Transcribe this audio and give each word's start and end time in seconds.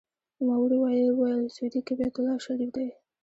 نوموړي 0.45 0.77
وویل: 1.09 1.53
سعودي 1.55 1.81
کې 1.85 1.93
بیت 1.99 2.13
الله 2.17 2.37
شریف 2.45 2.69
دی. 2.75 2.87